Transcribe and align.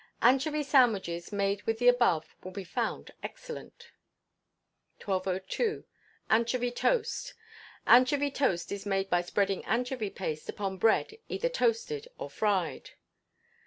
Anchovy 0.19 0.63
sandwiches 0.63 1.31
made 1.31 1.61
with 1.67 1.77
the 1.77 1.87
above, 1.87 2.35
will 2.41 2.49
be 2.49 2.63
found 2.63 3.11
excellent. 3.21 3.91
1202. 5.05 5.83
Anchovy 6.27 6.71
Toast. 6.71 7.35
Anchovy 7.85 8.31
toast 8.31 8.71
is 8.71 8.87
made 8.87 9.11
by 9.11 9.21
spreading 9.21 9.63
anchovy 9.63 10.09
paste 10.09 10.49
upon 10.49 10.77
bread 10.79 11.19
either 11.29 11.49
toasted 11.49 12.07
or 12.17 12.31
fried. 12.31 12.89